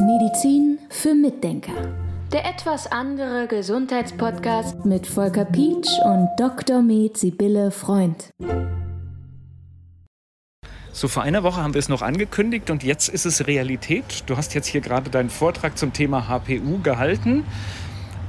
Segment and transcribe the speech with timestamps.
[0.00, 1.94] Medizin für Mitdenker.
[2.32, 6.82] Der etwas andere Gesundheitspodcast mit Volker Pietsch und Dr.
[6.82, 8.30] Med Sibylle Freund.
[10.92, 14.24] So vor einer Woche haben wir es noch angekündigt und jetzt ist es Realität.
[14.26, 17.44] Du hast jetzt hier gerade deinen Vortrag zum Thema HPU gehalten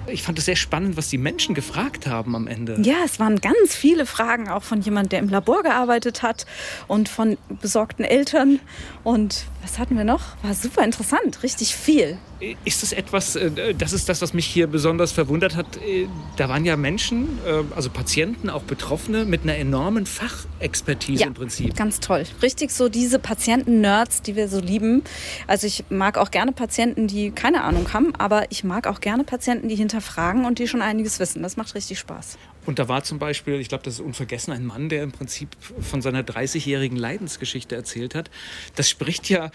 [0.08, 2.80] ich fand es sehr spannend, was die Menschen gefragt haben am Ende.
[2.82, 6.46] Ja, es waren ganz viele Fragen, auch von jemand, der im Labor gearbeitet hat
[6.88, 8.60] und von besorgten Eltern.
[9.04, 10.36] Und was hatten wir noch?
[10.44, 12.18] War super interessant, richtig viel.
[12.66, 15.78] Ist das etwas, äh, das ist das, was mich hier besonders verwundert hat.
[15.78, 21.28] Äh, da waren ja Menschen, äh, also Patienten, auch Betroffene, mit einer enormen Fachexpertise ja,
[21.28, 21.76] im Prinzip.
[21.76, 22.24] Ganz toll.
[22.42, 25.04] Richtig so diese Patienten-Nerds, die wir so lieben.
[25.48, 29.24] Also ich mag auch gerne Patienten, die keine Ahnung haben, aber ich mag auch gerne
[29.24, 31.44] Patienten, die hinterfragen und die schon einiges wissen.
[31.44, 32.38] Das macht richtig Spaß.
[32.66, 35.50] Und da war zum Beispiel, ich glaube, das ist unvergessen, ein Mann, der im Prinzip
[35.80, 38.30] von seiner 30-jährigen Leidensgeschichte erzählt hat.
[38.76, 39.50] Das spricht ja,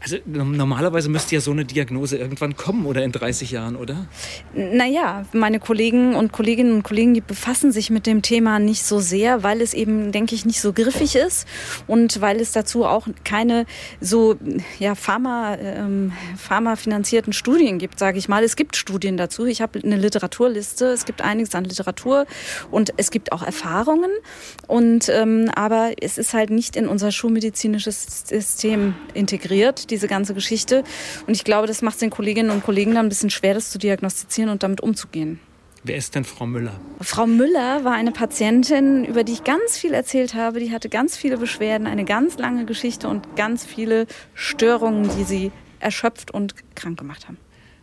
[0.00, 4.06] also normalerweise müsste ja so eine Diagnose irgendwann kommen oder in 30 Jahren, oder?
[4.54, 9.00] Naja, meine Kollegen und Kolleginnen und Kollegen, die befassen sich mit dem Thema nicht so
[9.00, 11.46] sehr, weil es eben, denke ich, nicht so griffig ist
[11.86, 13.66] und weil es dazu auch keine
[14.00, 14.36] so
[14.78, 18.44] ja, Pharma, ähm, Pharma-finanzierten Studien gibt, sage ich mal.
[18.44, 19.44] Es gibt Studien dazu.
[19.44, 20.86] Ich habe eine Literaturliste.
[20.86, 22.26] Es gibt einiges an Literatur
[22.70, 24.10] und es gibt auch Erfahrungen.
[24.66, 30.84] Und, ähm, aber es ist halt nicht in unser schulmedizinisches System integriert, diese ganze Geschichte.
[31.26, 33.78] Und ich glaube, das macht den Kolleginnen und Kollegen dann ein bisschen schwer, das zu
[33.78, 35.40] diagnostizieren und damit umzugehen.
[35.84, 36.72] Wer ist denn Frau Müller?
[37.00, 40.58] Frau Müller war eine Patientin, über die ich ganz viel erzählt habe.
[40.58, 45.52] Die hatte ganz viele Beschwerden, eine ganz lange Geschichte und ganz viele Störungen, die sie
[45.78, 47.38] erschöpft und krank gemacht haben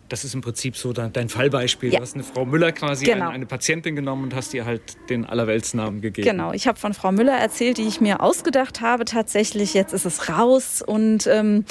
[0.09, 1.91] das ist im Prinzip so dein, Fallbeispiel.
[1.91, 1.97] Ja.
[1.97, 3.25] Du hast eine Frau Müller quasi, genau.
[3.25, 6.27] eine, eine, Patientin genommen und hast ihr halt den Allerweltsnamen gegeben.
[6.27, 9.73] Genau, ich habe von Frau Müller erzählt, die ich mir ausgedacht habe tatsächlich.
[9.73, 11.65] Jetzt ist es raus und ähm,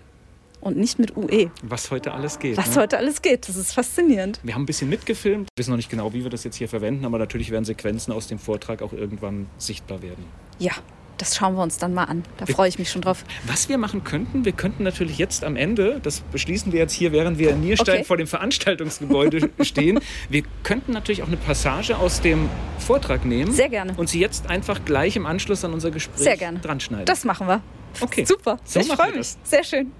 [0.60, 1.50] und nicht mit UE.
[1.62, 2.56] Was heute alles geht.
[2.56, 2.82] Was ne?
[2.82, 4.40] heute alles geht, das ist faszinierend.
[4.42, 6.68] Wir haben ein bisschen mitgefilmt, wir wissen noch nicht genau, wie wir das jetzt hier
[6.68, 10.24] verwenden, aber natürlich werden Sequenzen aus dem Vortrag auch irgendwann sichtbar werden.
[10.58, 10.72] Ja,
[11.18, 12.24] das schauen wir uns dann mal an.
[12.36, 13.24] Da freue ich mich schon drauf.
[13.46, 17.12] Was wir machen könnten, wir könnten natürlich jetzt am Ende, das beschließen wir jetzt hier,
[17.12, 18.04] während wir in Nierstein okay.
[18.04, 23.52] vor dem Veranstaltungsgebäude stehen, wir könnten natürlich auch eine Passage aus dem Vortrag nehmen.
[23.52, 23.94] Sehr gerne.
[23.96, 26.58] Und sie jetzt einfach gleich im Anschluss an unser Gespräch Sehr gerne.
[26.60, 27.06] dran schneiden.
[27.06, 27.62] Das machen wir.
[28.00, 28.24] Okay.
[28.24, 28.58] Super.
[28.64, 29.34] So ich freue mich.
[29.44, 29.92] Sehr schön.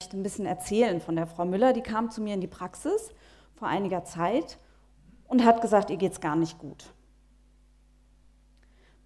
[0.00, 1.72] Ich möchte ein bisschen erzählen von der Frau Müller.
[1.72, 3.10] Die kam zu mir in die Praxis
[3.56, 4.58] vor einiger Zeit
[5.26, 6.84] und hat gesagt, ihr geht es gar nicht gut.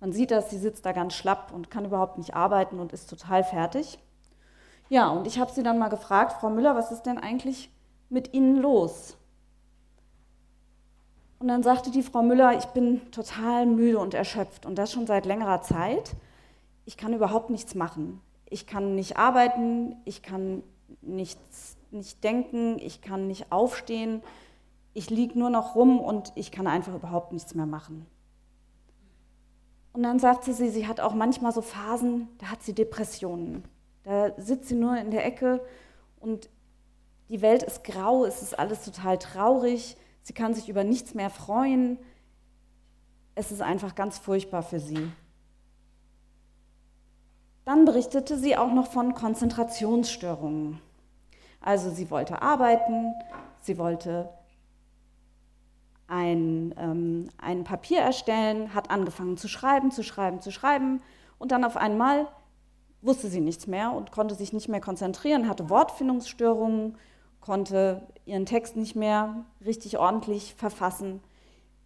[0.02, 3.08] Man sieht das, sie sitzt da ganz schlapp und kann überhaupt nicht arbeiten und ist
[3.08, 4.00] total fertig.
[4.88, 7.70] Ja, und ich habe sie dann mal gefragt, Frau Müller, was ist denn eigentlich
[8.08, 9.16] mit Ihnen los?
[11.38, 15.06] Und dann sagte die Frau Müller, ich bin total müde und erschöpft und das schon
[15.06, 16.16] seit längerer Zeit.
[16.84, 18.20] Ich kann überhaupt nichts machen.
[18.50, 20.64] Ich kann nicht arbeiten, ich kann
[21.00, 24.20] nichts, nicht denken, ich kann nicht aufstehen.
[24.94, 28.04] Ich liege nur noch rum und ich kann einfach überhaupt nichts mehr machen.
[29.92, 33.64] Und dann sagte sie, sie hat auch manchmal so Phasen, da hat sie Depressionen.
[34.04, 35.64] Da sitzt sie nur in der Ecke
[36.18, 36.48] und
[37.28, 41.30] die Welt ist grau, es ist alles total traurig, sie kann sich über nichts mehr
[41.30, 41.98] freuen.
[43.34, 45.10] es ist einfach ganz furchtbar für sie.
[47.64, 50.80] Dann berichtete sie auch noch von Konzentrationsstörungen.
[51.60, 53.14] Also sie wollte arbeiten,
[53.60, 54.28] sie wollte
[56.12, 61.00] ein, ähm, ein Papier erstellen, hat angefangen zu schreiben, zu schreiben, zu schreiben
[61.38, 62.28] und dann auf einmal
[63.00, 66.98] wusste sie nichts mehr und konnte sich nicht mehr konzentrieren, hatte Wortfindungsstörungen,
[67.40, 71.20] konnte ihren Text nicht mehr richtig ordentlich verfassen.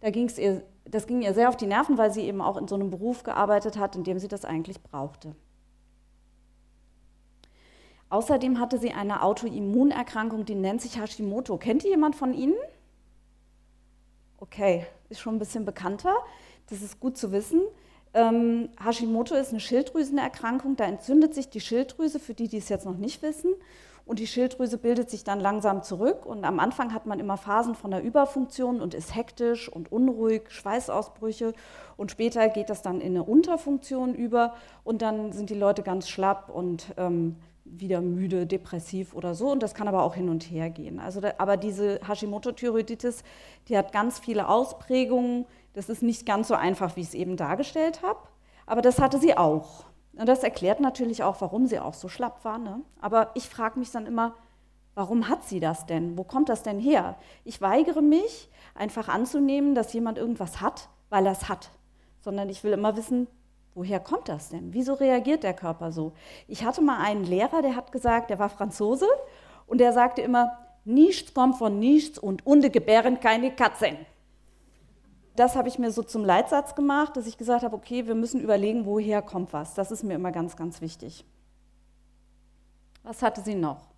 [0.01, 2.67] Da ging's ihr, das ging ihr sehr auf die Nerven, weil sie eben auch in
[2.67, 5.35] so einem Beruf gearbeitet hat, in dem sie das eigentlich brauchte.
[8.09, 11.57] Außerdem hatte sie eine Autoimmunerkrankung, die nennt sich Hashimoto.
[11.57, 12.55] Kennt ihr jemand von Ihnen?
[14.39, 16.15] Okay, ist schon ein bisschen bekannter.
[16.69, 17.61] Das ist gut zu wissen.
[18.13, 20.75] Ähm, Hashimoto ist eine Schilddrüsenerkrankung.
[20.75, 23.55] Da entzündet sich die Schilddrüse, für die, die es jetzt noch nicht wissen.
[24.05, 26.25] Und die Schilddrüse bildet sich dann langsam zurück.
[26.25, 30.43] Und am Anfang hat man immer Phasen von der Überfunktion und ist hektisch und unruhig,
[30.49, 31.53] Schweißausbrüche.
[31.97, 34.53] Und später geht das dann in eine Unterfunktion über.
[34.83, 37.35] Und dann sind die Leute ganz schlapp und ähm,
[37.71, 39.51] wieder müde, depressiv oder so.
[39.51, 40.99] Und das kann aber auch hin und her gehen.
[40.99, 43.23] Also, da, aber diese Hashimoto-Thyreoiditis,
[43.67, 45.45] die hat ganz viele Ausprägungen.
[45.73, 48.19] Das ist nicht ganz so einfach, wie ich es eben dargestellt habe.
[48.65, 49.85] Aber das hatte sie auch.
[50.13, 52.57] Und das erklärt natürlich auch, warum sie auch so schlapp war.
[52.57, 52.81] Ne?
[52.99, 54.33] Aber ich frage mich dann immer,
[54.95, 56.17] warum hat sie das denn?
[56.17, 57.17] Wo kommt das denn her?
[57.43, 61.69] Ich weigere mich, einfach anzunehmen, dass jemand irgendwas hat, weil er es hat.
[62.21, 63.27] Sondern ich will immer wissen,
[63.77, 64.73] Woher kommt das denn?
[64.73, 66.13] Wieso reagiert der Körper so?
[66.47, 69.05] Ich hatte mal einen Lehrer, der hat gesagt, der war Franzose
[69.67, 73.95] und der sagte immer, nichts kommt von nichts und Hunde gebären keine Katzen.
[75.35, 78.41] Das habe ich mir so zum Leitsatz gemacht, dass ich gesagt habe, okay, wir müssen
[78.41, 79.75] überlegen, woher kommt was.
[79.75, 81.23] Das ist mir immer ganz, ganz wichtig.
[83.03, 83.89] Was hatte sie noch?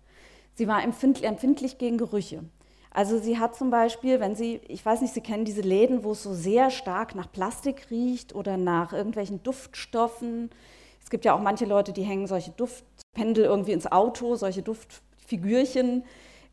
[0.56, 2.44] Sie war empfindlich gegen Gerüche.
[2.92, 6.12] Also sie hat zum Beispiel, wenn sie, ich weiß nicht, Sie kennen diese Läden, wo
[6.12, 10.50] es so sehr stark nach Plastik riecht oder nach irgendwelchen Duftstoffen.
[11.00, 16.04] Es gibt ja auch manche Leute, die hängen solche Duftpendel irgendwie ins Auto, solche Duftfigürchen.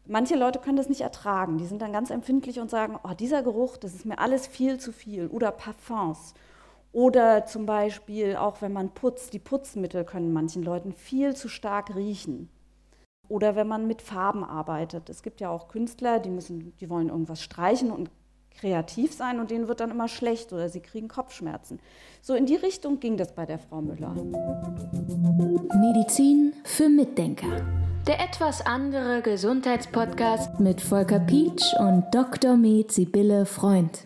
[0.06, 1.58] Manche Leute können das nicht ertragen.
[1.58, 4.80] Die sind dann ganz empfindlich und sagen, oh, dieser Geruch, das ist mir alles viel
[4.80, 5.28] zu viel.
[5.28, 6.36] Oder Parfums.
[6.94, 11.96] Oder zum Beispiel auch, wenn man putzt, die Putzmittel können manchen Leuten viel zu stark
[11.96, 12.50] riechen.
[13.30, 15.10] Oder wenn man mit Farben arbeitet.
[15.10, 18.10] Es gibt ja auch Künstler, die, müssen, die wollen irgendwas streichen und
[18.58, 21.80] kreativ sein und denen wird dann immer schlecht oder sie kriegen Kopfschmerzen.
[22.22, 24.14] So in die Richtung ging das bei der Frau Müller.
[25.76, 27.66] Medizin für Mitdenker.
[28.08, 32.56] Der etwas andere Gesundheitspodcast mit Volker Pietsch und Dr.
[32.56, 34.06] Med Sibylle Freund.